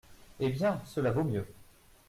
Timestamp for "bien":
0.49-0.81